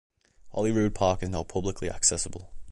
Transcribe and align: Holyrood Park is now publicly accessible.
Holyrood 0.53 0.95
Park 0.95 1.21
is 1.21 1.29
now 1.29 1.43
publicly 1.43 1.87
accessible. 1.87 2.49